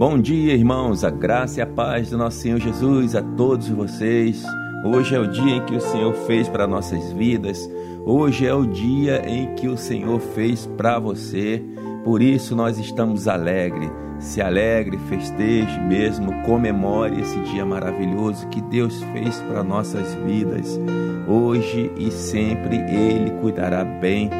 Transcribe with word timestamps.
Bom 0.00 0.18
dia, 0.18 0.54
irmãos, 0.54 1.04
a 1.04 1.10
graça 1.10 1.60
e 1.60 1.62
a 1.62 1.66
paz 1.66 2.08
do 2.08 2.16
nosso 2.16 2.38
Senhor 2.38 2.58
Jesus 2.58 3.14
a 3.14 3.20
todos 3.20 3.68
vocês. 3.68 4.42
Hoje 4.82 5.14
é 5.14 5.20
o 5.20 5.26
dia 5.26 5.56
em 5.56 5.66
que 5.66 5.74
o 5.74 5.80
Senhor 5.82 6.14
fez 6.26 6.48
para 6.48 6.66
nossas 6.66 7.12
vidas. 7.12 7.70
Hoje 8.06 8.46
é 8.46 8.54
o 8.54 8.64
dia 8.64 9.22
em 9.28 9.54
que 9.56 9.68
o 9.68 9.76
Senhor 9.76 10.18
fez 10.18 10.64
para 10.64 10.98
você. 10.98 11.62
Por 12.02 12.22
isso 12.22 12.56
nós 12.56 12.78
estamos 12.78 13.28
alegres. 13.28 13.90
Se 14.18 14.40
alegre, 14.40 14.96
festeje 15.06 15.78
mesmo, 15.80 16.32
comemore 16.44 17.20
esse 17.20 17.38
dia 17.40 17.66
maravilhoso 17.66 18.48
que 18.48 18.62
Deus 18.62 19.02
fez 19.12 19.38
para 19.42 19.62
nossas 19.62 20.14
vidas. 20.24 20.80
Hoje 21.28 21.92
e 21.98 22.10
sempre 22.10 22.76
Ele 22.76 23.32
cuidará 23.42 23.84
bem 23.84 24.30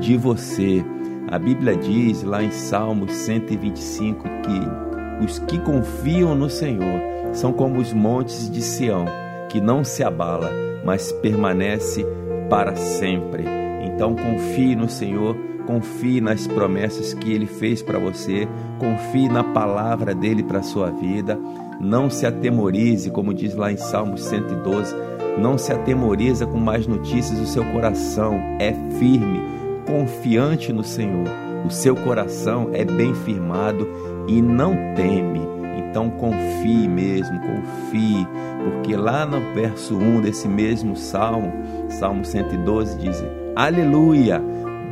de 0.00 0.18
você. 0.18 0.84
A 1.30 1.38
Bíblia 1.38 1.74
diz 1.76 2.22
lá 2.22 2.42
em 2.42 2.50
Salmos 2.50 3.10
125 3.10 4.28
que 4.42 4.87
os 5.20 5.38
que 5.38 5.58
confiam 5.58 6.34
no 6.34 6.48
Senhor 6.48 7.00
são 7.32 7.52
como 7.52 7.78
os 7.78 7.92
montes 7.92 8.50
de 8.50 8.62
Sião, 8.62 9.04
que 9.48 9.60
não 9.60 9.84
se 9.84 10.02
abala, 10.02 10.50
mas 10.84 11.12
permanece 11.12 12.06
para 12.48 12.76
sempre. 12.76 13.44
Então 13.84 14.14
confie 14.14 14.74
no 14.74 14.88
Senhor, 14.88 15.36
confie 15.66 16.20
nas 16.20 16.46
promessas 16.46 17.12
que 17.14 17.32
ele 17.32 17.46
fez 17.46 17.82
para 17.82 17.98
você, 17.98 18.48
confie 18.78 19.28
na 19.28 19.44
palavra 19.44 20.14
dele 20.14 20.42
para 20.42 20.62
sua 20.62 20.90
vida. 20.90 21.38
Não 21.80 22.10
se 22.10 22.26
atemorize, 22.26 23.10
como 23.10 23.34
diz 23.34 23.54
lá 23.54 23.70
em 23.70 23.76
Salmos 23.76 24.24
112, 24.24 24.94
não 25.38 25.56
se 25.56 25.72
atemoriza 25.72 26.46
com 26.46 26.58
mais 26.58 26.86
notícias, 26.86 27.38
o 27.38 27.46
seu 27.46 27.64
coração 27.66 28.34
é 28.58 28.72
firme, 28.98 29.40
confiante 29.86 30.72
no 30.72 30.82
Senhor. 30.82 31.47
O 31.64 31.70
seu 31.70 31.94
coração 31.94 32.70
é 32.72 32.84
bem 32.84 33.14
firmado 33.14 33.88
e 34.26 34.40
não 34.40 34.74
teme. 34.94 35.40
Então 35.78 36.10
confie 36.10 36.86
mesmo, 36.86 37.38
confie, 37.40 38.26
porque 38.64 38.94
lá 38.94 39.24
no 39.24 39.54
verso 39.54 39.96
1 39.96 40.20
desse 40.20 40.46
mesmo 40.46 40.96
salmo, 40.96 41.52
Salmo 41.88 42.24
112 42.24 42.98
diz: 42.98 43.24
Aleluia! 43.56 44.42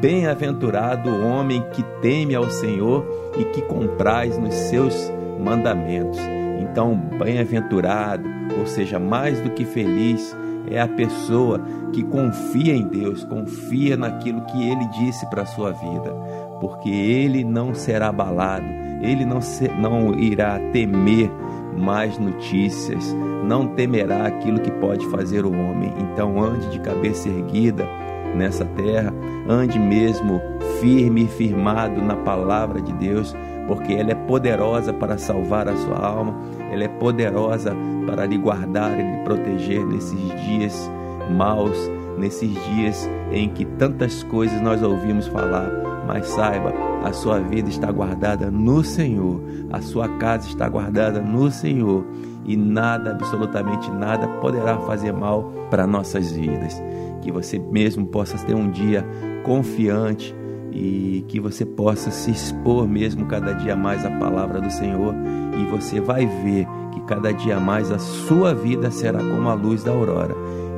Bem-aventurado 0.01 1.09
o 1.09 1.27
homem 1.27 1.65
que 1.73 1.83
teme 2.03 2.35
ao 2.35 2.51
Senhor 2.51 3.07
e 3.39 3.45
que 3.45 3.63
compraz 3.63 4.37
nos 4.37 4.55
seus 4.55 5.11
mandamentos. 5.39 6.19
Então, 6.61 6.95
bem-aventurado, 6.95 8.29
ou 8.59 8.67
seja, 8.67 8.99
mais 8.99 9.41
do 9.41 9.51
que 9.51 9.65
feliz, 9.65 10.37
é 10.71 10.81
a 10.81 10.89
pessoa 10.89 11.61
que 11.93 12.03
confia 12.03 12.75
em 12.75 12.87
Deus, 12.87 13.25
confia 13.25 13.97
naquilo 13.97 14.43
que 14.43 14.69
ele 14.69 14.87
disse 14.89 15.29
para 15.31 15.43
a 15.43 15.47
sua 15.47 15.73
vida, 15.73 16.13
porque 16.61 16.91
ele 16.91 17.45
não 17.45 17.75
será 17.75 18.09
abalado 18.09 18.87
ele 19.01 19.25
não, 19.25 19.41
se, 19.41 19.69
não 19.69 20.15
irá 20.15 20.59
temer 20.73 21.31
mais 21.77 22.19
notícias, 22.19 23.15
não 23.45 23.69
temerá 23.69 24.27
aquilo 24.27 24.61
que 24.61 24.71
pode 24.73 25.07
fazer 25.11 25.45
o 25.45 25.53
homem. 25.53 25.93
Então 25.99 26.43
ande 26.43 26.71
de 26.71 26.81
cabeça 26.81 27.29
erguida 27.29 27.87
nessa 28.37 28.65
terra, 28.65 29.13
ande 29.49 29.79
mesmo 29.79 30.41
firme 30.81 31.25
e 31.25 31.29
firmado 31.29 32.03
na 32.03 32.17
palavra 32.17 32.81
de 32.81 32.93
Deus, 32.93 33.35
porque 33.67 33.95
ela 33.95 34.13
é 34.13 34.15
poderosa 34.15 34.93
para 34.93 35.19
salvar 35.19 35.69
a 35.69 35.77
sua 35.77 35.99
alma, 35.99 36.35
ela 36.71 36.85
é 36.85 36.89
poderosa 36.89 37.75
para 38.07 38.27
lhe 38.27 38.39
guardar 38.39 38.99
e 38.99 39.03
lhe 39.03 39.25
proteger 39.25 39.85
nesses 39.85 40.21
dias 40.45 40.91
maus, 41.31 41.77
nesses 42.19 42.53
dias 42.67 43.09
em 43.33 43.49
que 43.49 43.65
tantas 43.65 44.23
coisas 44.25 44.61
nós 44.61 44.83
ouvimos 44.83 45.27
falar, 45.27 45.71
mas 46.07 46.27
saiba, 46.29 46.73
a 47.03 47.13
sua 47.13 47.41
vida 47.41 47.69
está 47.69 47.91
guardada 47.91 48.51
no 48.51 48.85
Senhor, 48.85 49.41
a 49.73 49.81
sua 49.81 50.09
casa 50.19 50.49
está 50.49 50.69
guardada 50.69 51.21
no 51.21 51.51
Senhor 51.51 52.05
e 52.47 52.57
nada, 52.57 53.11
absolutamente 53.11 53.91
nada, 53.91 54.29
poderá 54.41 54.79
fazer 54.79 55.13
mal 55.13 55.53
para 55.69 55.87
nossas 55.87 56.31
vidas. 56.31 56.81
Que 57.21 57.33
você 57.33 57.59
mesmo 57.59 58.07
possa 58.07 58.39
ter 58.39 58.55
um 58.55 58.71
dia 58.71 59.05
confiante 59.43 60.35
e 60.73 61.25
que 61.29 61.41
você 61.41 61.65
possa 61.65 62.11
se 62.11 62.31
expor 62.31 62.87
mesmo 62.87 63.27
cada 63.27 63.53
dia 63.55 63.75
mais 63.75 64.05
à 64.05 64.11
palavra 64.11 64.61
do 64.61 64.71
Senhor 64.71 65.15
e 65.59 65.65
você 65.65 66.01
vai 66.01 66.27
ver 66.27 66.67
que 66.93 67.01
cada 67.03 67.33
dia 67.33 67.59
mais 67.59 67.91
a 67.91 67.99
sua 67.99 68.55
vida 68.55 68.91
será 68.91 69.19
como 69.19 69.49
a 69.49 69.55
luz 69.55 69.83
da 69.83 69.91
aurora, 69.91 70.35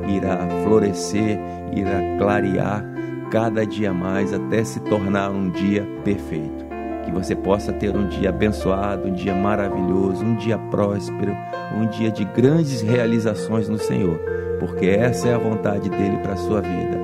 irá 0.07 0.47
florescer, 0.63 1.37
irá 1.73 2.17
clarear 2.17 2.85
cada 3.29 3.65
dia 3.65 3.93
mais 3.93 4.33
até 4.33 4.63
se 4.63 4.79
tornar 4.79 5.29
um 5.31 5.49
dia 5.49 5.85
perfeito. 6.03 6.68
Que 7.03 7.11
você 7.11 7.35
possa 7.35 7.73
ter 7.73 7.95
um 7.95 8.07
dia 8.07 8.29
abençoado, 8.29 9.07
um 9.07 9.13
dia 9.13 9.33
maravilhoso, 9.33 10.23
um 10.23 10.35
dia 10.35 10.57
próspero, 10.57 11.35
um 11.75 11.87
dia 11.87 12.11
de 12.11 12.25
grandes 12.25 12.81
realizações 12.81 13.67
no 13.67 13.77
Senhor, 13.77 14.19
porque 14.59 14.85
essa 14.85 15.27
é 15.27 15.33
a 15.33 15.39
vontade 15.39 15.89
dele 15.89 16.17
para 16.17 16.33
a 16.33 16.37
sua 16.37 16.61
vida. 16.61 16.99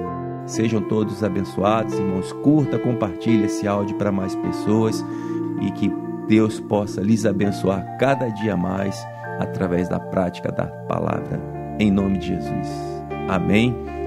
Sejam 0.45 0.81
todos 0.81 1.23
abençoados, 1.23 1.93
irmãos. 1.95 2.31
Curta, 2.33 2.77
compartilhe 2.77 3.45
esse 3.45 3.67
áudio 3.67 3.97
para 3.97 4.11
mais 4.11 4.35
pessoas 4.35 5.03
e 5.61 5.71
que 5.71 5.91
Deus 6.27 6.59
possa 6.59 7.01
lhes 7.01 7.25
abençoar 7.25 7.97
cada 7.97 8.29
dia 8.29 8.55
mais 8.55 9.05
através 9.39 9.89
da 9.89 9.99
prática 9.99 10.51
da 10.51 10.65
palavra. 10.65 11.41
Em 11.79 11.89
nome 11.91 12.19
de 12.19 12.27
Jesus. 12.27 12.67
Amém 13.27 14.04